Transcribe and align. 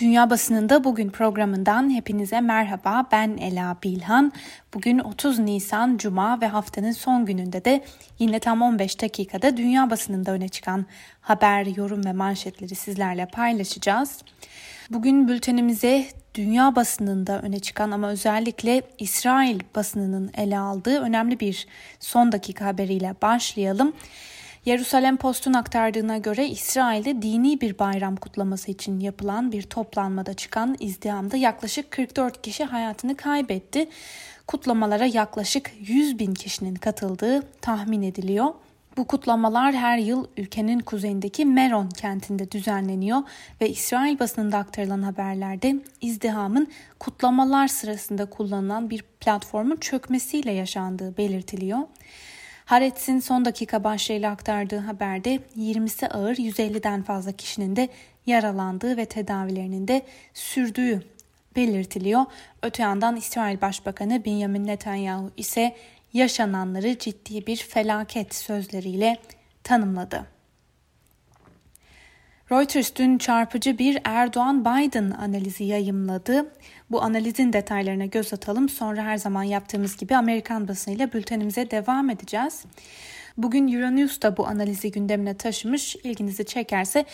Dünya 0.00 0.30
Basınında 0.30 0.84
Bugün 0.84 1.10
programından 1.10 1.90
hepinize 1.90 2.40
merhaba. 2.40 3.08
Ben 3.12 3.36
Ela 3.36 3.76
Bilhan. 3.82 4.32
Bugün 4.74 4.98
30 4.98 5.38
Nisan 5.38 5.96
Cuma 5.96 6.40
ve 6.40 6.46
haftanın 6.46 6.92
son 6.92 7.26
gününde 7.26 7.64
de 7.64 7.84
yine 8.18 8.38
tam 8.38 8.62
15 8.62 9.02
dakikada 9.02 9.56
dünya 9.56 9.90
basınında 9.90 10.32
öne 10.32 10.48
çıkan 10.48 10.86
haber, 11.20 11.66
yorum 11.66 12.04
ve 12.04 12.12
manşetleri 12.12 12.74
sizlerle 12.74 13.26
paylaşacağız. 13.26 14.18
Bugün 14.90 15.28
bültenimize 15.28 16.06
dünya 16.34 16.76
basınında 16.76 17.40
öne 17.42 17.58
çıkan 17.58 17.90
ama 17.90 18.08
özellikle 18.08 18.82
İsrail 18.98 19.60
basınının 19.74 20.30
ele 20.36 20.58
aldığı 20.58 21.00
önemli 21.00 21.40
bir 21.40 21.66
son 22.00 22.32
dakika 22.32 22.66
haberiyle 22.66 23.14
başlayalım. 23.22 23.92
Yerusalem 24.64 25.16
Post'un 25.16 25.52
aktardığına 25.52 26.18
göre 26.18 26.48
İsrail'de 26.48 27.22
dini 27.22 27.60
bir 27.60 27.78
bayram 27.78 28.16
kutlaması 28.16 28.70
için 28.70 29.00
yapılan 29.00 29.52
bir 29.52 29.62
toplanmada 29.62 30.34
çıkan 30.34 30.76
izdihamda 30.80 31.36
yaklaşık 31.36 31.90
44 31.90 32.42
kişi 32.42 32.64
hayatını 32.64 33.16
kaybetti. 33.16 33.88
Kutlamalara 34.46 35.06
yaklaşık 35.06 35.70
100 35.80 36.18
bin 36.18 36.34
kişinin 36.34 36.74
katıldığı 36.74 37.42
tahmin 37.60 38.02
ediliyor. 38.02 38.46
Bu 38.96 39.06
kutlamalar 39.06 39.74
her 39.74 39.98
yıl 39.98 40.26
ülkenin 40.36 40.78
kuzeyindeki 40.80 41.44
Meron 41.44 41.88
kentinde 41.88 42.50
düzenleniyor 42.50 43.22
ve 43.60 43.70
İsrail 43.70 44.18
basınında 44.18 44.58
aktarılan 44.58 45.02
haberlerde 45.02 45.76
izdihamın 46.00 46.68
kutlamalar 46.98 47.68
sırasında 47.68 48.26
kullanılan 48.26 48.90
bir 48.90 49.02
platformun 49.02 49.76
çökmesiyle 49.76 50.52
yaşandığı 50.52 51.16
belirtiliyor. 51.16 51.78
Haaretz'in 52.70 53.20
son 53.20 53.44
dakika 53.44 53.84
başlığıyla 53.84 54.30
aktardığı 54.30 54.78
haberde 54.78 55.40
20'si 55.56 56.08
ağır 56.08 56.34
150'den 56.36 57.02
fazla 57.02 57.32
kişinin 57.32 57.76
de 57.76 57.88
yaralandığı 58.26 58.96
ve 58.96 59.04
tedavilerinin 59.04 59.88
de 59.88 60.02
sürdüğü 60.34 61.02
belirtiliyor. 61.56 62.24
Öte 62.62 62.82
yandan 62.82 63.16
İsrail 63.16 63.60
Başbakanı 63.60 64.24
Benjamin 64.24 64.66
Netanyahu 64.66 65.30
ise 65.36 65.76
yaşananları 66.12 66.98
ciddi 66.98 67.46
bir 67.46 67.56
felaket 67.56 68.34
sözleriyle 68.34 69.18
tanımladı. 69.64 70.26
Reuters 72.50 72.94
dün 72.96 73.18
çarpıcı 73.18 73.78
bir 73.78 73.98
Erdoğan-Biden 74.04 75.10
analizi 75.10 75.64
yayımladı. 75.64 76.52
Bu 76.90 77.02
analizin 77.02 77.52
detaylarına 77.52 78.06
göz 78.06 78.32
atalım. 78.32 78.68
Sonra 78.68 79.02
her 79.02 79.16
zaman 79.16 79.42
yaptığımız 79.42 79.96
gibi 79.96 80.16
Amerikan 80.16 80.68
basınıyla 80.68 81.12
bültenimize 81.12 81.70
devam 81.70 82.10
edeceğiz. 82.10 82.64
Bugün 83.36 83.72
Euronews 83.72 84.22
da 84.22 84.36
bu 84.36 84.46
analizi 84.46 84.90
gündemine 84.92 85.34
taşımış. 85.34 85.96
İlginizi 85.96 86.44
çekerse 86.44 87.04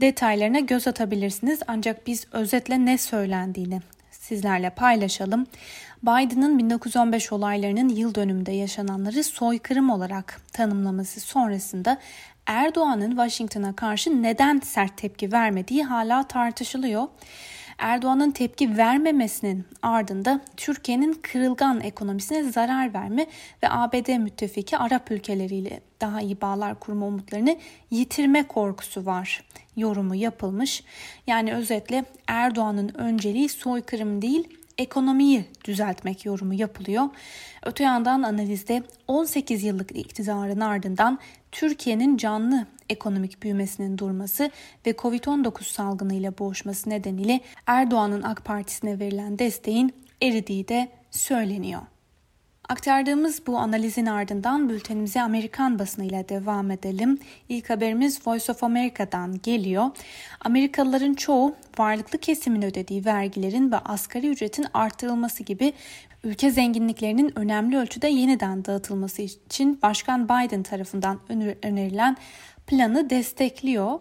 detaylarına 0.00 0.60
göz 0.60 0.88
atabilirsiniz. 0.88 1.60
Ancak 1.66 2.06
biz 2.06 2.26
özetle 2.32 2.84
ne 2.84 2.98
söylendiğini 2.98 3.80
sizlerle 4.10 4.70
paylaşalım. 4.70 5.46
Biden'ın 6.02 6.58
1915 6.58 7.32
olaylarının 7.32 7.88
yıl 7.88 8.14
dönümünde 8.14 8.52
yaşananları 8.52 9.24
soykırım 9.24 9.90
olarak 9.90 10.40
tanımlaması 10.52 11.20
sonrasında 11.20 11.98
Erdoğan'ın 12.46 13.10
Washington'a 13.10 13.76
karşı 13.76 14.22
neden 14.22 14.60
sert 14.60 14.96
tepki 14.96 15.32
vermediği 15.32 15.84
hala 15.84 16.28
tartışılıyor. 16.28 17.08
Erdoğan'ın 17.78 18.30
tepki 18.30 18.76
vermemesinin 18.76 19.64
ardında 19.82 20.40
Türkiye'nin 20.56 21.12
kırılgan 21.12 21.80
ekonomisine 21.80 22.42
zarar 22.42 22.94
verme 22.94 23.26
ve 23.62 23.70
ABD 23.70 24.18
müttefiki 24.18 24.76
Arap 24.76 25.10
ülkeleriyle 25.10 25.80
daha 26.00 26.20
iyi 26.20 26.40
bağlar 26.40 26.80
kurma 26.80 27.06
umutlarını 27.06 27.56
yitirme 27.90 28.46
korkusu 28.46 29.06
var 29.06 29.44
yorumu 29.76 30.14
yapılmış. 30.14 30.84
Yani 31.26 31.54
özetle 31.54 32.04
Erdoğan'ın 32.26 32.94
önceliği 32.94 33.48
soykırım 33.48 34.22
değil 34.22 34.58
ekonomiyi 34.78 35.44
düzeltmek 35.64 36.24
yorumu 36.24 36.54
yapılıyor. 36.54 37.04
Öte 37.62 37.84
yandan 37.84 38.22
analizde 38.22 38.82
18 39.08 39.62
yıllık 39.62 39.96
iktidarın 39.96 40.60
ardından 40.60 41.18
Türkiye'nin 41.52 42.16
canlı 42.16 42.66
ekonomik 42.88 43.42
büyümesinin 43.42 43.98
durması 43.98 44.50
ve 44.86 44.90
Covid-19 44.90 45.62
salgınıyla 45.62 46.38
boğuşması 46.38 46.90
nedeniyle 46.90 47.40
Erdoğan'ın 47.66 48.22
AK 48.22 48.44
Partisi'ne 48.44 48.98
verilen 48.98 49.38
desteğin 49.38 49.94
eridiği 50.22 50.68
de 50.68 50.88
söyleniyor. 51.10 51.82
Aktardığımız 52.68 53.46
bu 53.46 53.58
analizin 53.58 54.06
ardından 54.06 54.68
bültenimize 54.68 55.22
Amerikan 55.22 55.78
basınıyla 55.78 56.28
devam 56.28 56.70
edelim. 56.70 57.18
İlk 57.48 57.70
haberimiz 57.70 58.26
Voice 58.26 58.52
of 58.52 58.64
America'dan 58.64 59.40
geliyor. 59.42 59.90
Amerikalıların 60.40 61.14
çoğu 61.14 61.54
varlıklı 61.78 62.18
kesimin 62.18 62.62
ödediği 62.62 63.04
vergilerin 63.04 63.72
ve 63.72 63.76
asgari 63.76 64.28
ücretin 64.28 64.66
artırılması 64.74 65.42
gibi 65.42 65.72
ülke 66.24 66.50
zenginliklerinin 66.50 67.38
önemli 67.38 67.76
ölçüde 67.76 68.08
yeniden 68.08 68.64
dağıtılması 68.64 69.22
için 69.22 69.78
Başkan 69.82 70.24
Biden 70.24 70.62
tarafından 70.62 71.20
önerilen 71.62 72.16
planı 72.68 73.10
destekliyor. 73.10 74.00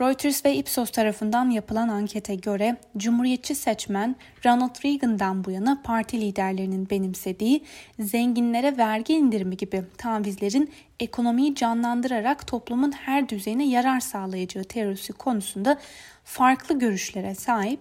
Reuters 0.00 0.44
ve 0.44 0.56
Ipsos 0.56 0.90
tarafından 0.90 1.50
yapılan 1.50 1.88
ankete 1.88 2.34
göre 2.34 2.76
Cumhuriyetçi 2.96 3.54
seçmen 3.54 4.16
Ronald 4.46 4.84
Reagan'dan 4.84 5.44
bu 5.44 5.50
yana 5.50 5.82
parti 5.84 6.20
liderlerinin 6.20 6.90
benimsediği 6.90 7.64
zenginlere 7.98 8.78
vergi 8.78 9.14
indirimi 9.14 9.56
gibi 9.56 9.82
tavizlerin 9.98 10.70
ekonomiyi 11.00 11.54
canlandırarak 11.54 12.46
toplumun 12.46 12.92
her 12.92 13.28
düzeyine 13.28 13.68
yarar 13.68 14.00
sağlayacağı 14.00 14.64
teorisi 14.64 15.12
konusunda 15.12 15.78
farklı 16.24 16.78
görüşlere 16.78 17.34
sahip. 17.34 17.80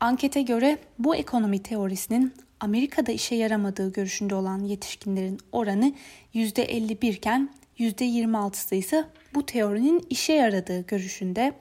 Ankete 0.00 0.42
göre 0.42 0.78
bu 0.98 1.16
ekonomi 1.16 1.62
teorisinin 1.62 2.32
Amerika'da 2.60 3.12
işe 3.12 3.34
yaramadığı 3.34 3.92
görüşünde 3.92 4.34
olan 4.34 4.58
yetişkinlerin 4.64 5.38
oranı 5.52 5.92
%51 6.34 7.06
iken 7.06 7.50
%26'sı 7.78 8.74
ise 8.74 9.04
bu 9.34 9.46
teorinin 9.46 10.06
işe 10.10 10.32
yaradığı 10.32 10.80
görüşünde. 10.80 11.52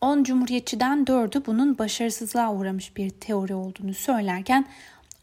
10 0.00 0.24
cumhuriyetçiden 0.24 1.04
4'ü 1.04 1.46
bunun 1.46 1.78
başarısızlığa 1.78 2.54
uğramış 2.54 2.96
bir 2.96 3.10
teori 3.10 3.54
olduğunu 3.54 3.94
söylerken 3.94 4.66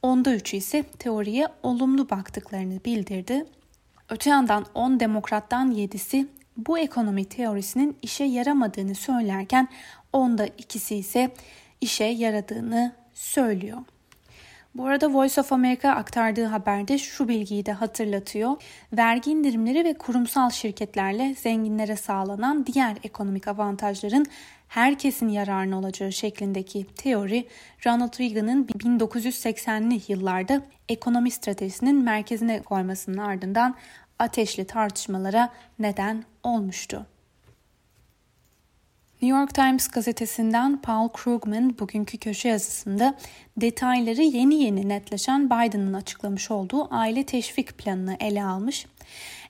onda 0.02 0.36
3'ü 0.36 0.58
ise 0.58 0.84
teoriye 0.84 1.48
olumlu 1.64 2.10
baktıklarını 2.10 2.80
bildirdi. 2.86 3.46
Öte 4.10 4.30
yandan 4.30 4.66
10 4.74 5.00
demokrattan 5.00 5.72
7'si 5.72 6.28
bu 6.58 6.80
ekonomi 6.80 7.26
teorisinin 7.26 7.98
işe 8.02 8.24
yaramadığını 8.24 8.96
söylerken 8.96 9.68
onda 10.14 10.46
ikisi 10.46 10.96
ise 10.96 11.32
işe 11.82 12.04
yaradığını 12.04 12.96
söylüyor. 13.14 13.78
Bu 14.76 14.86
arada 14.86 15.14
Voice 15.14 15.42
of 15.42 15.54
America 15.54 15.92
aktardığı 15.92 16.46
haberde 16.46 16.98
şu 16.98 17.28
bilgiyi 17.28 17.66
de 17.66 17.72
hatırlatıyor. 17.72 18.56
Vergi 18.94 19.32
indirimleri 19.32 19.84
ve 19.84 19.94
kurumsal 19.94 20.50
şirketlerle 20.50 21.36
zenginlere 21.36 21.96
sağlanan 21.96 22.66
diğer 22.66 22.98
ekonomik 23.04 23.48
avantajların 23.48 24.26
herkesin 24.68 25.28
yararına 25.28 25.80
olacağı 25.80 26.12
şeklindeki 26.12 26.86
teori 26.96 27.48
Ronald 27.86 28.20
Reagan'ın 28.20 28.66
1980'li 28.66 30.02
yıllarda 30.08 30.62
ekonomi 30.90 31.32
stratejisinin 31.32 32.04
merkezine 32.04 32.62
koymasının 32.62 33.18
ardından 33.18 33.76
ateşli 34.20 34.66
tartışmalara 34.66 35.50
neden 35.80 36.24
olmuştu. 36.44 37.06
New 39.22 39.40
York 39.40 39.54
Times 39.54 39.88
gazetesinden 39.88 40.82
Paul 40.82 41.10
Krugman 41.10 41.80
bugünkü 41.80 42.18
köşe 42.18 42.50
yazısında 42.50 43.16
detayları 43.58 44.22
yeni 44.22 44.64
yeni 44.64 44.90
netleşen 44.90 45.46
Biden'ın 45.46 45.94
açıklamış 45.94 46.52
olduğu 46.52 46.94
aile 46.94 47.26
teşvik 47.26 47.78
planını 47.78 48.18
ele 48.20 48.44
almış. 48.44 48.86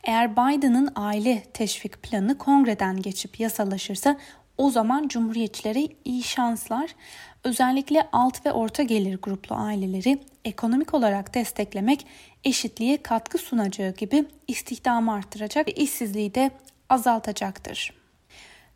Eğer 0.03 0.31
Biden'ın 0.31 0.91
aile 0.95 1.43
teşvik 1.53 2.03
planı 2.03 2.37
kongreden 2.37 3.01
geçip 3.01 3.39
yasalaşırsa 3.39 4.17
o 4.57 4.69
zaman 4.69 5.07
cumhuriyetçilere 5.07 5.87
iyi 6.05 6.23
şanslar. 6.23 6.95
Özellikle 7.43 8.07
alt 8.11 8.45
ve 8.45 8.51
orta 8.51 8.83
gelir 8.83 9.17
gruplu 9.21 9.55
aileleri 9.55 10.19
ekonomik 10.45 10.93
olarak 10.93 11.33
desteklemek 11.33 12.05
eşitliğe 12.43 13.03
katkı 13.03 13.37
sunacağı 13.37 13.91
gibi 13.93 14.25
istihdamı 14.47 15.13
arttıracak 15.13 15.67
ve 15.67 15.71
işsizliği 15.71 16.35
de 16.35 16.51
azaltacaktır. 16.89 17.98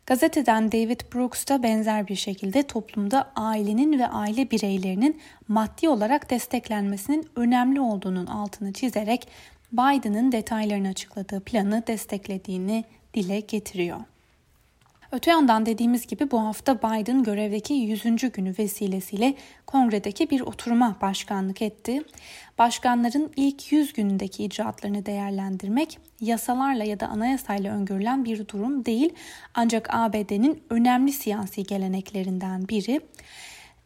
Gazeteden 0.06 0.72
David 0.72 1.00
Brooks 1.14 1.46
da 1.48 1.62
benzer 1.62 2.08
bir 2.08 2.16
şekilde 2.16 2.62
toplumda 2.62 3.32
ailenin 3.36 3.98
ve 3.98 4.06
aile 4.06 4.50
bireylerinin 4.50 5.20
maddi 5.48 5.88
olarak 5.88 6.30
desteklenmesinin 6.30 7.28
önemli 7.36 7.80
olduğunun 7.80 8.26
altını 8.26 8.72
çizerek 8.72 9.28
Biden'ın 9.72 10.32
detaylarını 10.32 10.88
açıkladığı 10.88 11.40
planı 11.40 11.86
desteklediğini 11.86 12.84
dile 13.14 13.40
getiriyor. 13.40 14.00
Öte 15.14 15.30
yandan 15.30 15.66
dediğimiz 15.66 16.06
gibi 16.06 16.30
bu 16.30 16.42
hafta 16.42 16.78
Biden 16.78 17.22
görevdeki 17.22 17.74
100. 17.74 18.04
günü 18.32 18.54
vesilesiyle 18.58 19.34
kongredeki 19.66 20.30
bir 20.30 20.40
oturuma 20.40 20.96
başkanlık 21.00 21.62
etti. 21.62 22.02
Başkanların 22.58 23.32
ilk 23.36 23.72
100 23.72 23.92
günündeki 23.92 24.44
icraatlarını 24.44 25.06
değerlendirmek 25.06 25.98
yasalarla 26.20 26.84
ya 26.84 27.00
da 27.00 27.06
anayasayla 27.06 27.74
öngörülen 27.74 28.24
bir 28.24 28.48
durum 28.48 28.84
değil 28.84 29.14
ancak 29.54 29.94
ABD'nin 29.94 30.62
önemli 30.70 31.12
siyasi 31.12 31.64
geleneklerinden 31.64 32.68
biri. 32.68 33.00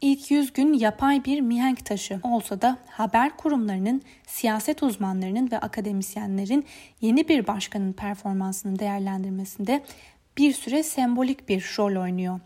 İlk 0.01 0.31
100 0.31 0.53
gün 0.53 0.73
yapay 0.73 1.25
bir 1.25 1.41
mihenk 1.41 1.85
taşı 1.85 2.21
olsa 2.23 2.63
da 2.63 2.79
haber 2.91 3.37
kurumlarının, 3.37 4.03
siyaset 4.27 4.83
uzmanlarının 4.83 5.51
ve 5.51 5.59
akademisyenlerin 5.59 6.65
yeni 7.01 7.29
bir 7.29 7.47
başkanın 7.47 7.93
performansını 7.93 8.79
değerlendirmesinde 8.79 9.83
bir 10.39 10.53
süre 10.53 10.83
sembolik 10.83 11.49
bir 11.49 11.75
rol 11.79 12.03
oynuyor, 12.03 12.41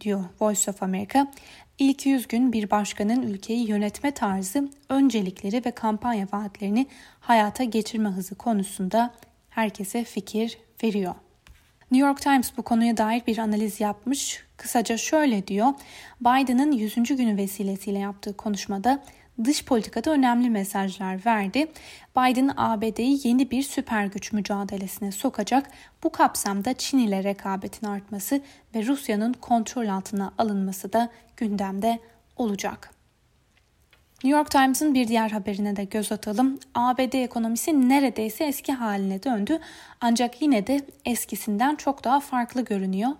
diyor 0.00 0.24
Voice 0.40 0.70
of 0.70 0.82
America. 0.82 1.32
İlk 1.78 2.06
100 2.06 2.28
gün 2.28 2.52
bir 2.52 2.70
başkanın 2.70 3.22
ülkeyi 3.22 3.68
yönetme 3.68 4.10
tarzı, 4.10 4.70
öncelikleri 4.88 5.64
ve 5.64 5.70
kampanya 5.70 6.26
vaatlerini 6.32 6.86
hayata 7.20 7.64
geçirme 7.64 8.08
hızı 8.08 8.34
konusunda 8.34 9.14
herkese 9.50 10.04
fikir 10.04 10.58
veriyor. 10.82 11.14
New 11.90 12.08
York 12.08 12.20
Times 12.20 12.52
bu 12.56 12.62
konuya 12.62 12.96
dair 12.96 13.22
bir 13.26 13.38
analiz 13.38 13.80
yapmış. 13.80 14.44
Kısaca 14.56 14.96
şöyle 14.96 15.46
diyor. 15.46 15.68
Biden'ın 16.20 16.72
100. 16.72 16.94
günü 16.94 17.36
vesilesiyle 17.36 17.98
yaptığı 17.98 18.36
konuşmada 18.36 19.04
dış 19.44 19.64
politikada 19.64 20.10
önemli 20.10 20.50
mesajlar 20.50 21.26
verdi. 21.26 21.66
Biden 22.16 22.50
ABD'yi 22.56 23.20
yeni 23.28 23.50
bir 23.50 23.62
süper 23.62 24.06
güç 24.06 24.32
mücadelesine 24.32 25.12
sokacak. 25.12 25.70
Bu 26.04 26.12
kapsamda 26.12 26.74
Çin 26.74 26.98
ile 26.98 27.24
rekabetin 27.24 27.86
artması 27.86 28.40
ve 28.74 28.86
Rusya'nın 28.86 29.32
kontrol 29.32 29.88
altına 29.88 30.32
alınması 30.38 30.92
da 30.92 31.08
gündemde 31.36 31.98
olacak. 32.36 32.90
New 34.24 34.38
York 34.38 34.50
Times'ın 34.50 34.94
bir 34.94 35.08
diğer 35.08 35.30
haberine 35.30 35.76
de 35.76 35.84
göz 35.84 36.12
atalım. 36.12 36.58
ABD 36.74 37.12
ekonomisi 37.12 37.88
neredeyse 37.88 38.44
eski 38.44 38.72
haline 38.72 39.22
döndü 39.22 39.58
ancak 40.00 40.42
yine 40.42 40.66
de 40.66 40.80
eskisinden 41.04 41.76
çok 41.76 42.04
daha 42.04 42.20
farklı 42.20 42.64
görünüyor. 42.64 43.10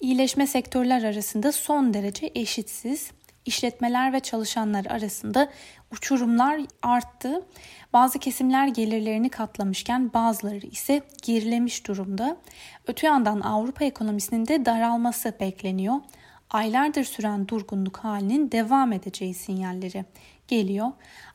İyileşme 0.00 0.46
sektörler 0.46 1.02
arasında 1.02 1.52
son 1.52 1.94
derece 1.94 2.30
eşitsiz. 2.34 3.10
İşletmeler 3.44 4.12
ve 4.12 4.20
çalışanlar 4.20 4.86
arasında 4.86 5.50
uçurumlar 5.92 6.60
arttı. 6.82 7.46
Bazı 7.92 8.18
kesimler 8.18 8.68
gelirlerini 8.68 9.28
katlamışken 9.28 10.12
bazıları 10.12 10.66
ise 10.66 11.02
gerilemiş 11.22 11.86
durumda. 11.86 12.36
Öte 12.86 13.06
yandan 13.06 13.40
Avrupa 13.40 13.84
ekonomisinin 13.84 14.46
de 14.46 14.64
daralması 14.64 15.34
bekleniyor 15.40 16.00
aylardır 16.54 17.04
süren 17.04 17.48
durgunluk 17.48 17.96
halinin 17.96 18.52
devam 18.52 18.92
edeceği 18.92 19.34
sinyalleri 19.34 20.04
geliyor. 20.48 20.88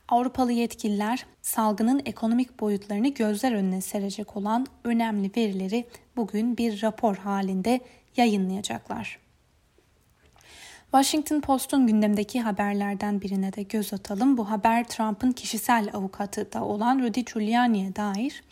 Avrupalı 0.08 0.52
yetkililer 0.52 1.26
salgının 1.42 2.02
ekonomik 2.04 2.60
boyutlarını 2.60 3.08
gözler 3.08 3.52
önüne 3.52 3.80
serecek 3.80 4.36
olan 4.36 4.66
önemli 4.84 5.30
verileri 5.36 5.86
bugün 6.16 6.56
bir 6.56 6.82
rapor 6.82 7.16
halinde 7.16 7.80
yayınlayacaklar. 8.16 9.18
Washington 10.92 11.40
Post'un 11.40 11.86
gündemdeki 11.86 12.40
haberlerden 12.40 13.20
birine 13.20 13.52
de 13.52 13.62
göz 13.62 13.92
atalım. 13.92 14.36
Bu 14.36 14.50
haber 14.50 14.88
Trump'ın 14.88 15.32
kişisel 15.32 15.90
avukatı 15.92 16.52
da 16.52 16.64
olan 16.64 16.98
Rudy 16.98 17.20
Giuliani'ye 17.20 17.96
dair. 17.96 18.42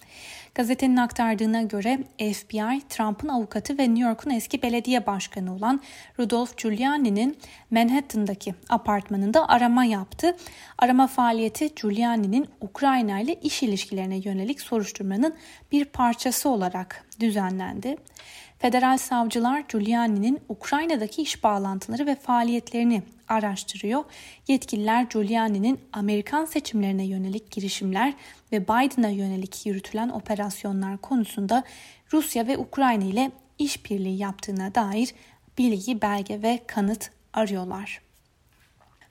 Gazetenin 0.55 0.97
aktardığına 0.97 1.63
göre 1.63 1.99
FBI, 2.19 2.83
Trump'ın 2.89 3.29
avukatı 3.29 3.79
ve 3.79 3.83
New 3.83 4.09
York'un 4.09 4.31
eski 4.31 4.63
belediye 4.63 5.07
başkanı 5.07 5.55
olan 5.55 5.81
Rudolph 6.19 6.57
Giuliani'nin 6.57 7.39
Manhattan'daki 7.71 8.55
apartmanında 8.69 9.49
arama 9.49 9.85
yaptı. 9.85 10.37
Arama 10.79 11.07
faaliyeti 11.07 11.75
Giuliani'nin 11.75 12.49
Ukrayna 12.61 13.21
ile 13.21 13.35
iş 13.35 13.63
ilişkilerine 13.63 14.17
yönelik 14.17 14.61
soruşturmanın 14.61 15.35
bir 15.73 15.85
parçası 15.85 16.49
olarak 16.49 17.05
düzenlendi. 17.21 17.97
Federal 18.59 18.99
savcılar 18.99 19.65
Giuliani'nin 19.69 20.41
Ukrayna'daki 20.49 21.23
iş 21.23 21.45
bağlantıları 21.45 22.07
ve 22.07 22.15
faaliyetlerini 22.15 23.03
araştırıyor. 23.29 24.05
Yetkililer 24.49 25.03
Giuliani'nin 25.03 25.81
Amerikan 25.93 26.45
seçimlerine 26.45 27.05
yönelik 27.05 27.51
girişimler 27.51 28.15
ve 28.53 28.65
Biden'a 28.65 29.09
yönelik 29.09 29.67
yürütülen 29.67 30.09
operasyonlar 30.09 30.99
konusunda 30.99 31.65
Rusya 32.13 32.47
ve 32.47 32.59
Ukrayna 32.59 33.05
ile 33.05 33.31
işbirliği 33.59 34.19
yaptığına 34.19 34.75
dair 34.75 35.15
bilgi, 35.59 36.03
belge 36.03 36.43
ve 36.43 36.61
kanıt 36.67 37.11
arıyorlar. 37.33 38.08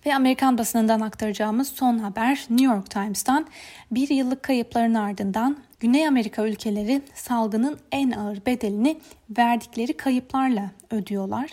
Ve 0.07 0.15
Amerikan 0.15 0.57
basınından 0.57 1.01
aktaracağımız 1.01 1.67
son 1.67 1.97
haber 1.97 2.45
New 2.49 2.75
York 2.75 2.89
Times'tan 2.89 3.47
bir 3.91 4.09
yıllık 4.09 4.43
kayıpların 4.43 4.93
ardından 4.93 5.57
Güney 5.79 6.07
Amerika 6.07 6.47
ülkeleri 6.47 7.01
salgının 7.13 7.79
en 7.91 8.11
ağır 8.11 8.45
bedelini 8.45 8.99
verdikleri 9.37 9.97
kayıplarla 9.97 10.71
ödüyorlar. 10.91 11.49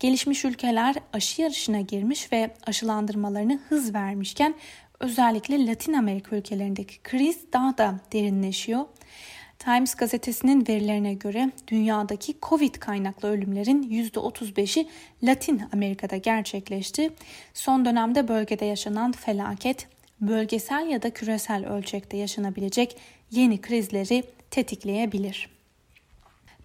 Gelişmiş 0.00 0.44
ülkeler 0.44 0.94
aşı 1.12 1.42
yarışına 1.42 1.80
girmiş 1.80 2.32
ve 2.32 2.54
aşılandırmalarını 2.66 3.60
hız 3.68 3.94
vermişken 3.94 4.54
özellikle 5.00 5.66
Latin 5.66 5.92
Amerika 5.92 6.36
ülkelerindeki 6.36 7.02
kriz 7.02 7.52
daha 7.52 7.78
da 7.78 7.94
derinleşiyor. 8.12 8.84
Times 9.64 9.94
gazetesinin 9.94 10.68
verilerine 10.68 11.14
göre 11.14 11.50
dünyadaki 11.68 12.34
Covid 12.42 12.74
kaynaklı 12.74 13.28
ölümlerin 13.28 13.82
%35'i 13.82 14.88
Latin 15.22 15.62
Amerika'da 15.72 16.16
gerçekleşti. 16.16 17.10
Son 17.54 17.84
dönemde 17.84 18.28
bölgede 18.28 18.64
yaşanan 18.64 19.12
felaket 19.12 19.88
bölgesel 20.20 20.86
ya 20.86 21.02
da 21.02 21.10
küresel 21.10 21.66
ölçekte 21.66 22.16
yaşanabilecek 22.16 22.96
yeni 23.30 23.60
krizleri 23.60 24.24
tetikleyebilir. 24.50 25.51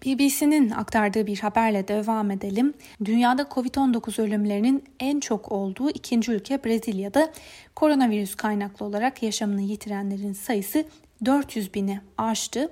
BBC'nin 0.05 0.69
aktardığı 0.69 1.27
bir 1.27 1.39
haberle 1.39 1.87
devam 1.87 2.31
edelim. 2.31 2.73
Dünyada 3.05 3.41
Covid-19 3.41 4.21
ölümlerinin 4.21 4.83
en 4.99 5.19
çok 5.19 5.51
olduğu 5.51 5.89
ikinci 5.89 6.31
ülke 6.31 6.63
Brezilya'da 6.63 7.31
koronavirüs 7.75 8.35
kaynaklı 8.35 8.85
olarak 8.85 9.23
yaşamını 9.23 9.61
yitirenlerin 9.61 10.33
sayısı 10.33 10.85
400 11.25 11.73
bini 11.73 11.99
aştı. 12.17 12.71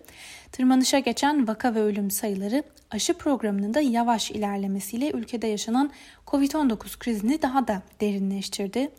Tırmanışa 0.51 0.99
geçen 0.99 1.47
vaka 1.47 1.75
ve 1.75 1.81
ölüm 1.81 2.11
sayıları 2.11 2.63
aşı 2.91 3.13
programının 3.13 3.73
da 3.73 3.81
yavaş 3.81 4.31
ilerlemesiyle 4.31 5.11
ülkede 5.11 5.47
yaşanan 5.47 5.91
Covid-19 6.27 6.99
krizini 6.99 7.41
daha 7.41 7.67
da 7.67 7.81
derinleştirdi. 8.01 8.91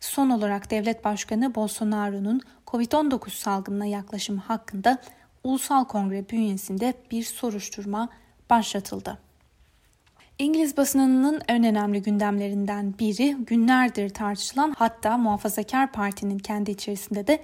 Son 0.00 0.30
olarak 0.30 0.70
devlet 0.70 1.04
başkanı 1.04 1.54
Bolsonaro'nun 1.54 2.40
Covid-19 2.66 3.30
salgınına 3.30 3.86
yaklaşımı 3.86 4.40
hakkında 4.40 4.98
Ulusal 5.44 5.84
Kongre 5.84 6.28
bünyesinde 6.28 6.94
bir 7.10 7.22
soruşturma 7.22 8.08
başlatıldı. 8.50 9.18
İngiliz 10.38 10.76
basınının 10.76 11.42
en 11.48 11.64
önemli 11.64 12.02
gündemlerinden 12.02 12.94
biri 12.98 13.36
günlerdir 13.40 14.10
tartışılan 14.10 14.74
hatta 14.78 15.16
Muhafazakar 15.16 15.92
Parti'nin 15.92 16.38
kendi 16.38 16.70
içerisinde 16.70 17.26
de 17.26 17.42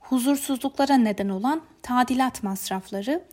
huzursuzluklara 0.00 0.94
neden 0.94 1.28
olan 1.28 1.62
tadilat 1.82 2.42
masrafları. 2.42 3.24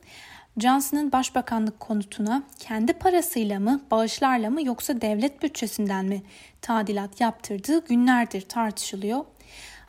Johnson'ın 0.57 1.11
başbakanlık 1.11 1.79
konutuna 1.79 2.43
kendi 2.59 2.93
parasıyla 2.93 3.59
mı, 3.59 3.81
bağışlarla 3.91 4.49
mı 4.49 4.65
yoksa 4.65 5.01
devlet 5.01 5.43
bütçesinden 5.43 6.05
mi 6.05 6.21
tadilat 6.61 7.21
yaptırdığı 7.21 7.85
günlerdir 7.85 8.41
tartışılıyor. 8.41 9.25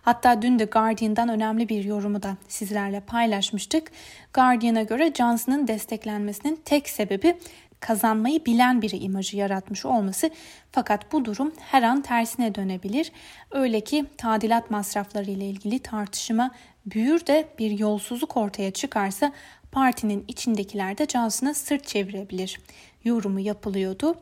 Hatta 0.02 0.42
dün 0.42 0.58
de 0.58 0.64
Guardian'dan 0.64 1.28
önemli 1.28 1.68
bir 1.68 1.84
yorumu 1.84 2.22
da 2.22 2.36
sizlerle 2.48 3.00
paylaşmıştık. 3.00 3.92
Guardian'a 4.34 4.82
göre 4.82 5.12
Johnson'ın 5.14 5.68
desteklenmesinin 5.68 6.60
tek 6.64 6.88
sebebi 6.88 7.38
kazanmayı 7.80 8.44
bilen 8.44 8.82
biri 8.82 8.96
imajı 8.96 9.36
yaratmış 9.36 9.84
olması 9.84 10.30
fakat 10.72 11.12
bu 11.12 11.24
durum 11.24 11.52
her 11.58 11.82
an 11.82 12.02
tersine 12.02 12.54
dönebilir. 12.54 13.12
Öyle 13.50 13.80
ki 13.80 14.04
tadilat 14.16 14.70
masrafları 14.70 15.30
ile 15.30 15.46
ilgili 15.46 15.78
tartışma 15.78 16.50
büyür 16.86 17.26
de 17.26 17.48
bir 17.58 17.78
yolsuzluk 17.78 18.36
ortaya 18.36 18.70
çıkarsa 18.70 19.32
partinin 19.72 20.24
içindekiler 20.28 20.98
de 20.98 21.06
Johnson'a 21.06 21.54
sırt 21.54 21.86
çevirebilir 21.86 22.60
yorumu 23.04 23.40
yapılıyordu. 23.40 24.14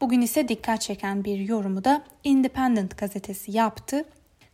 Bugün 0.00 0.20
ise 0.20 0.48
dikkat 0.48 0.80
çeken 0.80 1.24
bir 1.24 1.38
yorumu 1.38 1.84
da 1.84 2.02
Independent 2.24 2.98
gazetesi 2.98 3.56
yaptı. 3.56 4.04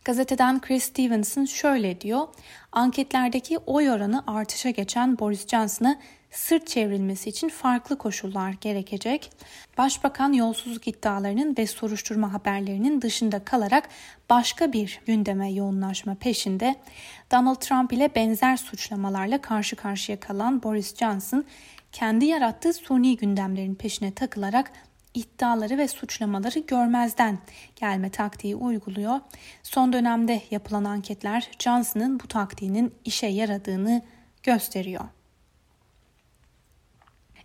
Gazeteden 0.05 0.61
Chris 0.61 0.83
Stevenson 0.83 1.45
şöyle 1.45 2.01
diyor. 2.01 2.27
Anketlerdeki 2.71 3.57
oy 3.57 3.89
oranı 3.91 4.23
artışa 4.27 4.69
geçen 4.69 5.19
Boris 5.19 5.47
Johnson'a 5.47 5.97
sırt 6.31 6.67
çevrilmesi 6.67 7.29
için 7.29 7.49
farklı 7.49 7.97
koşullar 7.97 8.55
gerekecek. 8.61 9.31
Başbakan 9.77 10.33
yolsuzluk 10.33 10.87
iddialarının 10.87 11.55
ve 11.57 11.67
soruşturma 11.67 12.33
haberlerinin 12.33 13.01
dışında 13.01 13.45
kalarak 13.45 13.89
başka 14.29 14.73
bir 14.73 14.99
gündeme 15.05 15.51
yoğunlaşma 15.51 16.15
peşinde. 16.15 16.75
Donald 17.31 17.55
Trump 17.55 17.93
ile 17.93 18.15
benzer 18.15 18.57
suçlamalarla 18.57 19.41
karşı 19.41 19.75
karşıya 19.75 20.19
kalan 20.19 20.63
Boris 20.63 20.95
Johnson 20.95 21.45
kendi 21.91 22.25
yarattığı 22.25 22.73
suni 22.73 23.17
gündemlerin 23.17 23.75
peşine 23.75 24.11
takılarak 24.11 24.71
iddiaları 25.15 25.77
ve 25.77 25.87
suçlamaları 25.87 26.59
görmezden 26.59 27.39
gelme 27.75 28.09
taktiği 28.09 28.55
uyguluyor. 28.55 29.19
Son 29.63 29.93
dönemde 29.93 30.41
yapılan 30.51 30.83
anketler 30.83 31.49
Johnson'ın 31.59 32.19
bu 32.19 32.27
taktiğinin 32.27 32.93
işe 33.05 33.27
yaradığını 33.27 34.01
gösteriyor. 34.43 35.05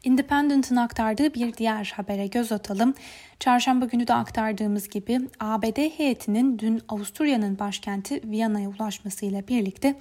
Independent'ın 0.05 0.77
aktardığı 0.77 1.35
bir 1.35 1.55
diğer 1.55 1.93
habere 1.97 2.27
göz 2.27 2.53
atalım. 2.53 2.95
Çarşamba 3.41 3.85
günü 3.85 4.07
de 4.07 4.15
aktardığımız 4.15 4.89
gibi 4.89 5.21
ABD 5.41 5.99
heyetinin 5.99 6.59
dün 6.59 6.83
Avusturya'nın 6.89 7.59
başkenti 7.59 8.21
Viyana'ya 8.25 8.69
ulaşmasıyla 8.69 9.49
birlikte 9.49 9.99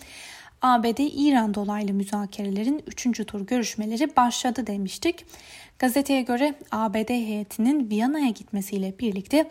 ABD-İran 0.61 1.53
dolaylı 1.53 1.93
müzakerelerin 1.93 2.83
3. 2.87 3.25
tur 3.27 3.47
görüşmeleri 3.47 4.15
başladı 4.15 4.67
demiştik. 4.67 5.25
Gazeteye 5.79 6.21
göre 6.21 6.55
ABD 6.71 7.09
heyetinin 7.09 7.89
Viyana'ya 7.89 8.29
gitmesiyle 8.29 8.99
birlikte 8.99 9.49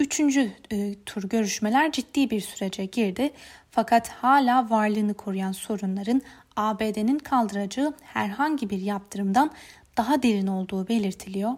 3. 0.00 0.20
E, 0.20 0.94
tur 1.06 1.22
görüşmeler 1.22 1.92
ciddi 1.92 2.30
bir 2.30 2.40
sürece 2.40 2.84
girdi. 2.84 3.30
Fakat 3.70 4.08
hala 4.08 4.70
varlığını 4.70 5.14
koruyan 5.14 5.52
sorunların 5.52 6.22
ABD'nin 6.56 7.18
kaldıracağı 7.18 7.94
herhangi 8.02 8.70
bir 8.70 8.80
yaptırımdan 8.80 9.50
daha 9.96 10.22
derin 10.22 10.46
olduğu 10.46 10.88
belirtiliyor. 10.88 11.52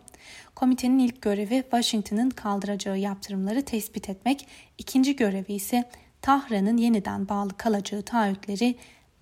Komitenin 0.55 0.99
ilk 0.99 1.23
görevi 1.23 1.63
Washington'ın 1.63 2.31
kaldıracağı 2.31 2.99
yaptırımları 2.99 3.63
tespit 3.63 4.09
etmek, 4.09 4.49
ikinci 4.79 5.17
görevi 5.17 5.53
ise 5.53 5.85
Tahran'ın 6.23 6.77
yeniden 6.77 7.29
bağlı 7.29 7.57
kalacağı 7.57 8.03
taahhütleri 8.03 8.77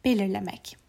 belirlemek. 0.04 0.87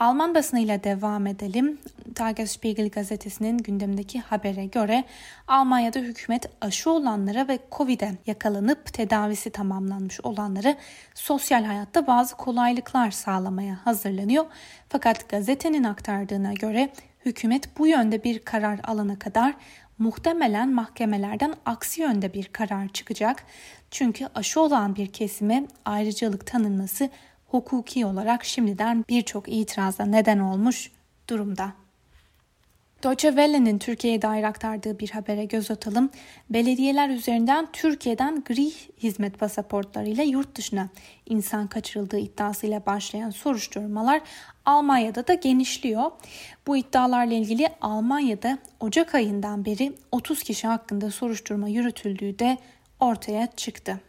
Alman 0.00 0.34
basınıyla 0.34 0.84
devam 0.84 1.26
edelim. 1.26 1.78
Tagesspiegel 2.14 2.88
gazetesinin 2.88 3.58
gündemdeki 3.58 4.20
habere 4.20 4.66
göre 4.66 5.04
Almanya'da 5.48 5.98
hükümet 5.98 6.46
aşı 6.60 6.90
olanlara 6.90 7.48
ve 7.48 7.58
Covid'e 7.72 8.12
yakalanıp 8.26 8.92
tedavisi 8.92 9.50
tamamlanmış 9.50 10.20
olanlara 10.20 10.76
sosyal 11.14 11.64
hayatta 11.64 12.06
bazı 12.06 12.36
kolaylıklar 12.36 13.10
sağlamaya 13.10 13.78
hazırlanıyor. 13.84 14.46
Fakat 14.88 15.28
gazetenin 15.28 15.84
aktardığına 15.84 16.52
göre 16.52 16.92
hükümet 17.24 17.78
bu 17.78 17.86
yönde 17.86 18.24
bir 18.24 18.38
karar 18.38 18.80
alana 18.84 19.18
kadar 19.18 19.54
muhtemelen 19.98 20.72
mahkemelerden 20.72 21.54
aksi 21.64 22.00
yönde 22.00 22.34
bir 22.34 22.44
karar 22.44 22.88
çıkacak. 22.88 23.44
Çünkü 23.90 24.28
aşı 24.34 24.60
olan 24.60 24.96
bir 24.96 25.06
kesime 25.06 25.66
ayrıcalık 25.84 26.46
tanınması 26.46 27.10
hukuki 27.50 28.06
olarak 28.06 28.44
şimdiden 28.44 29.04
birçok 29.08 29.48
itiraza 29.48 30.04
neden 30.04 30.38
olmuş 30.38 30.90
durumda. 31.28 31.72
Deutsche 33.02 33.28
Welle'nin 33.28 33.78
Türkiye'ye 33.78 34.22
dair 34.22 34.42
aktardığı 34.42 34.98
bir 34.98 35.10
habere 35.10 35.44
göz 35.44 35.70
atalım. 35.70 36.10
Belediyeler 36.50 37.08
üzerinden 37.08 37.68
Türkiye'den 37.72 38.44
gri 38.44 38.70
hizmet 39.02 39.38
pasaportlarıyla 39.38 40.24
yurt 40.24 40.56
dışına 40.56 40.88
insan 41.26 41.66
kaçırıldığı 41.66 42.18
iddiasıyla 42.18 42.86
başlayan 42.86 43.30
soruşturmalar 43.30 44.20
Almanya'da 44.64 45.26
da 45.26 45.34
genişliyor. 45.34 46.10
Bu 46.66 46.76
iddialarla 46.76 47.34
ilgili 47.34 47.68
Almanya'da 47.80 48.58
Ocak 48.80 49.14
ayından 49.14 49.64
beri 49.64 49.92
30 50.12 50.42
kişi 50.42 50.66
hakkında 50.66 51.10
soruşturma 51.10 51.68
yürütüldüğü 51.68 52.38
de 52.38 52.58
ortaya 53.00 53.46
çıktı. 53.46 54.00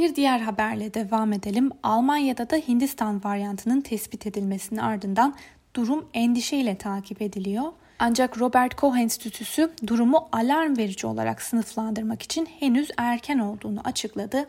Bir 0.00 0.14
diğer 0.14 0.40
haberle 0.40 0.94
devam 0.94 1.32
edelim. 1.32 1.70
Almanya'da 1.82 2.50
da 2.50 2.56
Hindistan 2.56 3.24
varyantının 3.24 3.80
tespit 3.80 4.26
edilmesinin 4.26 4.80
ardından 4.80 5.34
durum 5.76 6.08
endişeyle 6.14 6.78
takip 6.78 7.22
ediliyor. 7.22 7.64
Ancak 7.98 8.40
Robert 8.40 8.74
Koch 8.74 8.98
Enstitüsü 8.98 9.70
durumu 9.86 10.28
alarm 10.32 10.76
verici 10.76 11.06
olarak 11.06 11.42
sınıflandırmak 11.42 12.22
için 12.22 12.46
henüz 12.46 12.90
erken 12.96 13.38
olduğunu 13.38 13.80
açıkladı. 13.84 14.48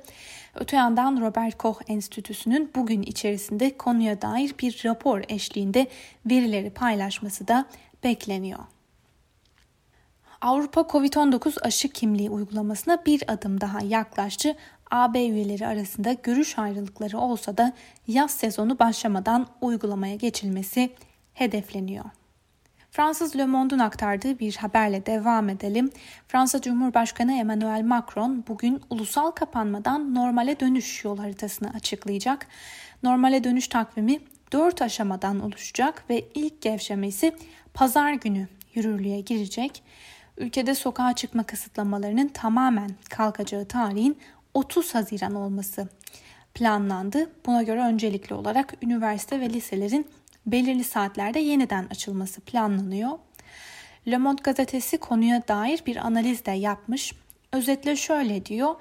Öte 0.55 0.77
yandan 0.77 1.21
Robert 1.21 1.57
Koch 1.57 1.77
Enstitüsü'nün 1.87 2.71
bugün 2.75 3.01
içerisinde 3.01 3.77
konuya 3.77 4.21
dair 4.21 4.55
bir 4.59 4.81
rapor 4.85 5.21
eşliğinde 5.29 5.87
verileri 6.25 6.69
paylaşması 6.69 7.47
da 7.47 7.65
bekleniyor. 8.03 8.59
Avrupa 10.41 10.81
Covid-19 10.81 11.61
aşı 11.61 11.89
kimliği 11.89 12.29
uygulamasına 12.29 13.05
bir 13.05 13.23
adım 13.27 13.61
daha 13.61 13.81
yaklaştı 13.81 14.55
AB 14.91 15.25
üyeleri 15.27 15.67
arasında 15.67 16.13
görüş 16.13 16.59
ayrılıkları 16.59 17.17
olsa 17.17 17.57
da 17.57 17.73
yaz 18.07 18.31
sezonu 18.31 18.79
başlamadan 18.79 19.47
uygulamaya 19.61 20.15
geçilmesi 20.15 20.91
hedefleniyor. 21.33 22.05
Fransız 22.91 23.35
Le 23.35 23.45
Monde'un 23.45 23.79
aktardığı 23.79 24.39
bir 24.39 24.55
haberle 24.55 25.05
devam 25.05 25.49
edelim. 25.49 25.91
Fransa 26.27 26.61
Cumhurbaşkanı 26.61 27.33
Emmanuel 27.33 27.83
Macron 27.83 28.43
bugün 28.47 28.81
ulusal 28.89 29.31
kapanmadan 29.31 30.15
normale 30.15 30.59
dönüş 30.59 31.03
yol 31.03 31.17
haritasını 31.17 31.73
açıklayacak. 31.73 32.47
Normale 33.03 33.43
dönüş 33.43 33.67
takvimi 33.67 34.19
4 34.51 34.81
aşamadan 34.81 35.39
oluşacak 35.39 36.03
ve 36.09 36.25
ilk 36.33 36.61
gevşemesi 36.61 37.35
pazar 37.73 38.13
günü 38.13 38.47
yürürlüğe 38.73 39.21
girecek. 39.21 39.83
Ülkede 40.37 40.75
sokağa 40.75 41.13
çıkma 41.13 41.43
kısıtlamalarının 41.43 42.27
tamamen 42.27 42.89
kalkacağı 43.09 43.65
tarihin 43.65 44.17
30 44.53 44.95
Haziran 44.95 45.35
olması 45.35 45.87
planlandı. 46.53 47.29
Buna 47.45 47.63
göre 47.63 47.79
öncelikli 47.79 48.33
olarak 48.33 48.73
üniversite 48.81 49.39
ve 49.39 49.49
liselerin 49.49 50.07
belirli 50.45 50.83
saatlerde 50.83 51.39
yeniden 51.39 51.87
açılması 51.91 52.41
planlanıyor. 52.41 53.09
Le 54.07 54.17
Monde 54.17 54.41
gazetesi 54.43 54.97
konuya 54.97 55.47
dair 55.47 55.83
bir 55.85 55.95
analiz 55.95 56.45
de 56.45 56.51
yapmış. 56.51 57.13
Özetle 57.51 57.95
şöyle 57.95 58.45
diyor. 58.45 58.75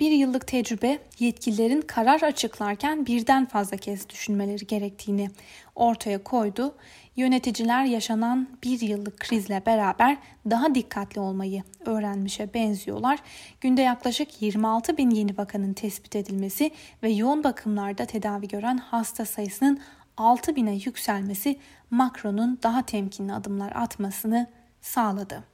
Bir 0.00 0.10
yıllık 0.10 0.46
tecrübe 0.46 0.98
yetkililerin 1.18 1.80
karar 1.80 2.22
açıklarken 2.22 3.06
birden 3.06 3.46
fazla 3.46 3.76
kez 3.76 4.08
düşünmeleri 4.08 4.66
gerektiğini 4.66 5.30
ortaya 5.74 6.24
koydu. 6.24 6.74
Yöneticiler 7.16 7.84
yaşanan 7.84 8.48
bir 8.62 8.80
yıllık 8.80 9.20
krizle 9.20 9.62
beraber 9.66 10.18
daha 10.50 10.74
dikkatli 10.74 11.20
olmayı 11.20 11.62
öğrenmişe 11.86 12.54
benziyorlar. 12.54 13.18
Günde 13.60 13.82
yaklaşık 13.82 14.42
26 14.42 14.96
bin 14.96 15.10
yeni 15.10 15.38
vakanın 15.38 15.72
tespit 15.72 16.16
edilmesi 16.16 16.70
ve 17.02 17.10
yoğun 17.10 17.44
bakımlarda 17.44 18.04
tedavi 18.04 18.48
gören 18.48 18.78
hasta 18.78 19.24
sayısının 19.24 19.80
6 20.16 20.56
bine 20.56 20.74
yükselmesi 20.74 21.58
Macron'un 21.90 22.58
daha 22.62 22.82
temkinli 22.82 23.32
adımlar 23.32 23.72
atmasını 23.74 24.46
sağladı. 24.80 25.49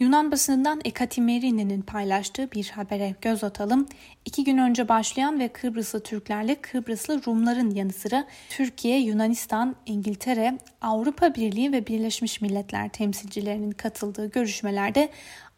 Yunan 0.00 0.32
basınından 0.32 0.80
Ekaterimini'nin 0.84 1.82
paylaştığı 1.82 2.52
bir 2.52 2.68
habere 2.68 3.14
göz 3.20 3.44
atalım. 3.44 3.86
İki 4.24 4.44
gün 4.44 4.58
önce 4.58 4.88
başlayan 4.88 5.40
ve 5.40 5.48
Kıbrıslı 5.48 6.02
Türklerle 6.02 6.54
Kıbrıslı 6.54 7.26
Rumların 7.26 7.70
yanı 7.70 7.92
sıra 7.92 8.26
Türkiye, 8.50 9.00
Yunanistan, 9.00 9.76
İngiltere, 9.86 10.58
Avrupa 10.82 11.34
Birliği 11.34 11.72
ve 11.72 11.86
Birleşmiş 11.86 12.40
Milletler 12.40 12.88
temsilcilerinin 12.88 13.70
katıldığı 13.70 14.30
görüşmelerde 14.30 15.10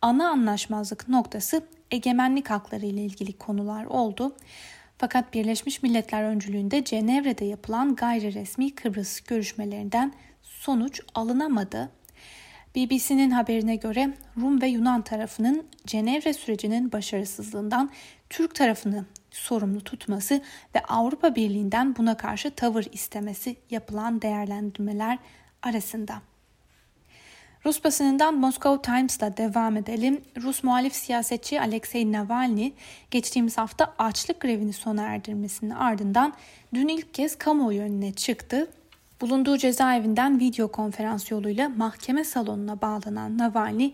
ana 0.02 0.28
anlaşmazlık 0.30 1.08
noktası 1.08 1.62
egemenlik 1.90 2.50
hakları 2.50 2.86
ile 2.86 3.04
ilgili 3.04 3.32
konular 3.32 3.84
oldu. 3.84 4.36
Fakat 4.98 5.34
Birleşmiş 5.34 5.82
Milletler 5.82 6.22
öncülüğünde 6.22 6.84
Cenevre'de 6.84 7.44
yapılan 7.44 7.96
gayri 7.96 8.34
resmi 8.34 8.74
Kıbrıs 8.74 9.20
görüşmelerinden 9.20 10.12
sonuç 10.42 11.00
alınamadı. 11.14 11.90
BBC'nin 12.76 13.30
haberine 13.30 13.76
göre 13.76 14.14
Rum 14.40 14.62
ve 14.62 14.66
Yunan 14.66 15.02
tarafının 15.02 15.66
Cenevre 15.86 16.32
sürecinin 16.32 16.92
başarısızlığından 16.92 17.90
Türk 18.30 18.54
tarafını 18.54 19.04
sorumlu 19.30 19.80
tutması 19.80 20.40
ve 20.74 20.82
Avrupa 20.88 21.34
Birliği'nden 21.34 21.96
buna 21.96 22.16
karşı 22.16 22.50
tavır 22.50 22.86
istemesi 22.92 23.56
yapılan 23.70 24.22
değerlendirmeler 24.22 25.18
arasında. 25.62 26.22
Rus 27.64 27.84
basınından 27.84 28.34
Moscow 28.34 28.92
Times'la 28.92 29.36
devam 29.36 29.76
edelim. 29.76 30.20
Rus 30.42 30.64
muhalif 30.64 30.94
siyasetçi 30.94 31.60
Alexei 31.60 32.12
Navalny 32.12 32.72
geçtiğimiz 33.10 33.58
hafta 33.58 33.94
açlık 33.98 34.40
grevini 34.40 34.72
sona 34.72 35.02
erdirmesinin 35.02 35.70
ardından 35.70 36.34
dün 36.74 36.88
ilk 36.88 37.14
kez 37.14 37.38
kamuoyu 37.38 37.82
önüne 37.82 38.12
çıktı 38.12 38.70
Bulunduğu 39.22 39.56
cezaevinden 39.56 40.40
video 40.40 40.68
konferans 40.68 41.30
yoluyla 41.30 41.68
mahkeme 41.68 42.24
salonuna 42.24 42.80
bağlanan 42.80 43.38
Navalny, 43.38 43.90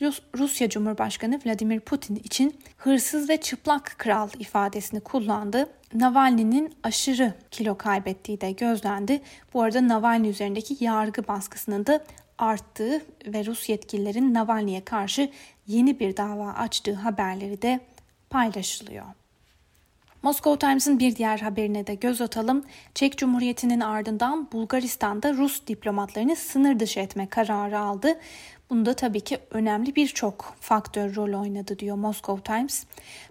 Rus 0.00 0.22
Rusya 0.38 0.68
Cumhurbaşkanı 0.68 1.40
Vladimir 1.46 1.80
Putin 1.80 2.16
için 2.16 2.58
hırsız 2.76 3.28
ve 3.28 3.36
çıplak 3.36 3.94
kral 3.98 4.28
ifadesini 4.38 5.00
kullandı. 5.00 5.68
Navalny'nin 5.94 6.74
aşırı 6.82 7.34
kilo 7.50 7.78
kaybettiği 7.78 8.40
de 8.40 8.52
gözlendi. 8.52 9.20
Bu 9.54 9.62
arada 9.62 9.88
Navalny 9.88 10.28
üzerindeki 10.28 10.84
yargı 10.84 11.28
baskısının 11.28 11.86
da 11.86 12.04
arttığı 12.38 13.02
ve 13.26 13.46
Rus 13.46 13.68
yetkililerin 13.68 14.34
Navalny'ye 14.34 14.84
karşı 14.84 15.30
yeni 15.66 16.00
bir 16.00 16.16
dava 16.16 16.52
açtığı 16.52 16.94
haberleri 16.94 17.62
de 17.62 17.80
paylaşılıyor. 18.30 19.06
Moscow 20.22 20.66
Times'ın 20.66 20.98
bir 20.98 21.16
diğer 21.16 21.38
haberine 21.38 21.86
de 21.86 21.94
göz 21.94 22.20
atalım. 22.20 22.64
Çek 22.94 23.18
Cumhuriyeti'nin 23.18 23.80
ardından 23.80 24.52
Bulgaristan'da 24.52 25.34
Rus 25.34 25.66
diplomatlarını 25.66 26.36
sınır 26.36 26.80
dışı 26.80 27.00
etme 27.00 27.28
kararı 27.28 27.78
aldı. 27.78 28.18
Bunda 28.70 28.94
tabii 28.94 29.20
ki 29.20 29.38
önemli 29.50 29.96
birçok 29.96 30.54
faktör 30.60 31.14
rol 31.14 31.40
oynadı 31.40 31.78
diyor 31.78 31.96
Moscow 31.96 32.56
Times. 32.56 32.84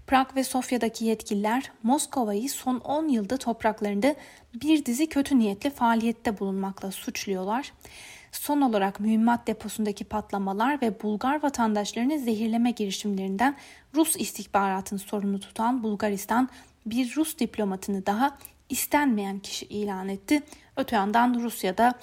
Prag 0.08 0.36
ve 0.36 0.44
Sofya'daki 0.44 1.06
yetkililer 1.06 1.72
Moskova'yı 1.84 2.50
son 2.50 2.80
10 2.80 3.08
yılda 3.08 3.38
topraklarında 3.38 4.16
bir 4.54 4.86
dizi 4.86 5.10
kötü 5.10 5.40
niyetli 5.40 5.70
faaliyette 5.70 6.40
bulunmakla 6.40 6.92
suçluyorlar. 6.92 7.74
Son 8.32 8.62
olarak 8.62 9.00
mühimmat 9.00 9.48
deposundaki 9.48 10.04
patlamalar 10.04 10.82
ve 10.82 11.02
Bulgar 11.02 11.44
vatandaşlarını 11.44 12.20
zehirleme 12.20 12.72
girişimlerinden 12.72 13.56
Rus 13.96 14.16
istihbaratını 14.16 15.00
sorumlu 15.00 15.40
tutan 15.40 15.84
Bulgaristan 15.84 16.50
bir 16.92 17.16
Rus 17.16 17.38
diplomatını 17.38 18.06
daha 18.06 18.38
istenmeyen 18.70 19.40
kişi 19.40 19.66
ilan 19.66 20.10
etti. 20.10 20.44
Öte 20.78 20.96
yandan 20.96 21.42
Rusya'da 21.42 21.94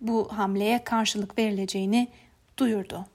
bu 0.00 0.28
hamleye 0.32 0.84
karşılık 0.84 1.38
verileceğini 1.38 2.08
duyurdu. 2.58 3.06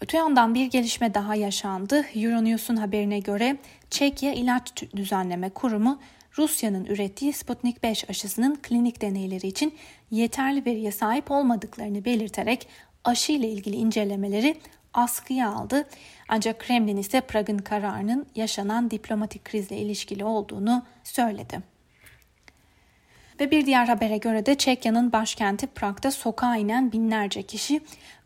Öte 0.00 0.16
yandan 0.16 0.54
bir 0.54 0.66
gelişme 0.66 1.14
daha 1.14 1.34
yaşandı. 1.34 2.04
Euronews'un 2.14 2.76
haberine 2.76 3.18
göre 3.18 3.56
Çekya 3.90 4.32
İlaç 4.32 4.82
Düzenleme 4.96 5.50
Kurumu 5.50 6.00
Rusya'nın 6.38 6.84
ürettiği 6.84 7.32
Sputnik 7.32 7.82
5 7.82 8.10
aşısının 8.10 8.58
klinik 8.62 9.02
deneyleri 9.02 9.46
için 9.46 9.74
yeterli 10.10 10.66
veriye 10.66 10.92
sahip 10.92 11.30
olmadıklarını 11.30 12.04
belirterek 12.04 12.68
aşı 13.04 13.32
ile 13.32 13.48
ilgili 13.48 13.76
incelemeleri 13.76 14.56
askıya 14.94 15.50
aldı. 15.50 15.86
Ancak 16.28 16.60
Kremlin 16.60 16.96
ise 16.96 17.20
Prag'ın 17.20 17.58
kararının 17.58 18.26
yaşanan 18.34 18.90
diplomatik 18.90 19.44
krizle 19.44 19.76
ilişkili 19.76 20.24
olduğunu 20.24 20.82
söyledi. 21.04 21.60
Ve 23.40 23.50
bir 23.50 23.66
diğer 23.66 23.86
habere 23.86 24.18
göre 24.18 24.46
de 24.46 24.54
Çekya'nın 24.54 25.12
başkenti 25.12 25.66
Prag'da 25.66 26.10
sokağa 26.10 26.56
inen 26.56 26.92
binlerce 26.92 27.42
kişi 27.42 27.80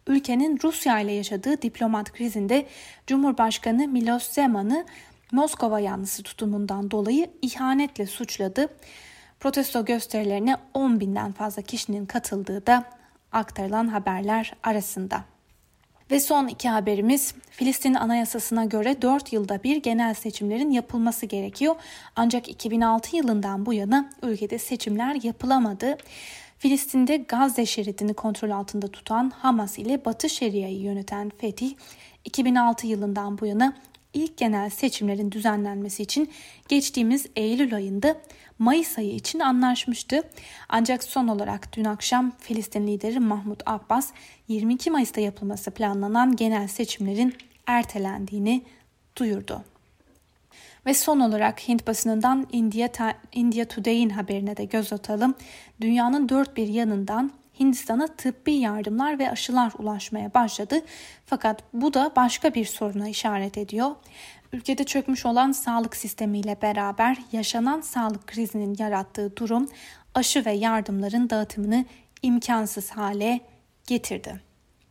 ülkenin 0.07 0.59
Rusya 0.63 1.01
ile 1.01 1.13
yaşadığı 1.13 1.63
diplomat 1.63 2.13
krizinde 2.13 2.67
Cumhurbaşkanı 3.07 3.89
Miloš 3.89 4.23
Zeman'ı 4.23 4.87
Moskova 5.33 5.81
yanlısı 5.81 6.23
tutumundan 6.23 6.91
dolayı 6.91 7.31
ihanetle 7.43 8.07
suçladı. 8.07 8.69
Protesto 9.41 9.85
gösterilerine 9.85 10.57
10 10.75 11.01
binden 11.01 11.33
fazla 11.33 11.63
kişinin 11.63 12.07
katıldığı 12.07 12.67
da 12.67 12.85
aktarılan 13.33 13.89
haberler 13.89 14.53
arasında. 14.63 15.25
Ve 16.11 16.21
son 16.21 16.47
iki 16.47 16.69
haberimiz 16.69 17.35
Filistin 17.51 17.95
Anayasası'na 17.95 18.65
göre 18.65 19.03
4 19.03 19.33
yılda 19.33 19.63
bir 19.63 19.77
genel 19.77 20.15
seçimlerin 20.15 20.71
yapılması 20.71 21.27
gerekiyor. 21.27 21.77
Ancak 22.17 22.49
2006 22.49 23.17
yılından 23.17 23.67
bu 23.67 23.75
yana 23.75 24.11
ülkede 24.23 24.59
seçimler 24.59 25.19
yapılamadı. 25.23 25.97
Filistin'de 26.59 27.17
Gazze 27.17 27.67
şeridini 27.67 28.15
kontrol 28.15 28.51
altında 28.51 28.89
tutan 28.89 29.31
Hamas 29.31 29.79
ile 29.79 30.05
Batı 30.05 30.29
Şeria'yı 30.29 30.81
yöneten 30.81 31.31
Fetih 31.39 31.75
2006 32.25 32.87
yılından 32.87 33.39
bu 33.39 33.47
yana 33.47 33.73
ilk 34.15 34.37
genel 34.37 34.71
seçimlerin 34.71 35.33
düzenlenmesi 35.33 36.03
için 36.03 36.31
geçtiğimiz 36.69 37.27
Eylül 37.37 37.75
ayında 37.75 38.17
Mayıs 38.59 38.99
ayı 38.99 39.15
için 39.15 39.39
anlaşmıştı. 39.39 40.23
Ancak 40.69 41.05
son 41.05 41.29
olarak 41.29 41.77
dün 41.77 41.85
akşam 41.85 42.33
Filistin 42.39 42.87
lideri 42.87 43.21
Mahmut 43.21 43.63
Abbas 43.67 44.11
22 44.49 44.91
Mayıs'ta 44.91 45.21
yapılması 45.21 45.71
planlanan 45.71 46.37
genel 46.37 46.69
seçimlerin 46.69 47.35
ertelendiğini 47.67 48.63
duyurdu. 49.17 49.65
Ve 50.87 50.95
son 50.95 51.21
olarak 51.21 51.69
Hint 51.69 51.87
basınından 51.87 52.47
India, 52.53 52.89
India 53.33 53.65
Today'in 53.65 54.11
haberine 54.11 54.57
de 54.57 54.65
göz 54.65 54.93
atalım. 54.93 55.35
Dünyanın 55.81 56.29
dört 56.29 56.57
bir 56.57 56.69
yanından 56.69 57.33
Hindistan'a 57.61 58.07
tıbbi 58.07 58.53
yardımlar 58.53 59.19
ve 59.19 59.31
aşılar 59.31 59.73
ulaşmaya 59.79 60.35
başladı. 60.35 60.81
Fakat 61.27 61.63
bu 61.73 61.95
da 61.95 62.13
başka 62.17 62.55
bir 62.55 62.65
soruna 62.65 63.09
işaret 63.09 63.59
ediyor. 63.59 63.91
Ülkede 64.53 64.85
çökmüş 64.85 65.27
olan 65.27 65.53
sağlık 65.53 65.97
sistemiyle 65.97 66.57
beraber 66.63 67.19
yaşanan 67.33 67.81
sağlık 67.81 68.27
krizinin 68.27 68.77
yarattığı 68.79 69.37
durum 69.37 69.69
aşı 70.15 70.45
ve 70.45 70.53
yardımların 70.53 71.31
dağıtımını 71.31 71.85
imkansız 72.23 72.91
hale 72.91 73.41
getirdi. 73.87 74.48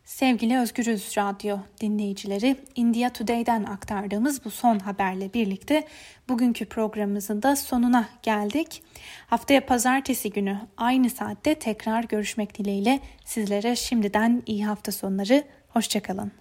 Sevgili 0.08 0.58
Özgürüz 0.58 1.14
Radyo 1.18 1.58
dinleyicileri, 1.80 2.56
India 2.74 3.10
Today'den 3.12 3.64
aktardığımız 3.64 4.44
bu 4.44 4.50
son 4.50 4.78
haberle 4.78 5.34
birlikte 5.34 5.86
bugünkü 6.28 6.64
programımızın 6.64 7.42
da 7.42 7.56
sonuna 7.56 8.08
geldik. 8.22 8.82
Haftaya 9.26 9.66
pazartesi 9.66 10.30
günü 10.30 10.58
aynı 10.76 11.10
saatte 11.10 11.54
tekrar 11.54 12.04
görüşmek 12.04 12.58
dileğiyle 12.58 13.00
sizlere 13.24 13.76
şimdiden 13.76 14.42
iyi 14.46 14.66
hafta 14.66 14.92
sonları, 14.92 15.44
hoşçakalın. 15.68 16.32